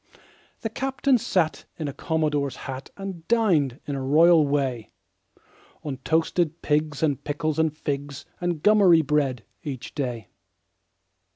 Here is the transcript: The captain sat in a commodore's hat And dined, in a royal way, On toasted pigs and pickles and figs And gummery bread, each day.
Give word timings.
The 0.61 0.69
captain 0.71 1.19
sat 1.19 1.65
in 1.77 1.87
a 1.87 1.93
commodore's 1.93 2.55
hat 2.65 2.89
And 2.97 3.27
dined, 3.27 3.79
in 3.85 3.93
a 3.93 4.01
royal 4.01 4.47
way, 4.47 4.89
On 5.83 5.97
toasted 5.97 6.63
pigs 6.63 7.03
and 7.03 7.23
pickles 7.23 7.59
and 7.59 7.71
figs 7.77 8.25
And 8.39 8.63
gummery 8.63 9.03
bread, 9.05 9.43
each 9.61 9.93
day. 9.93 10.29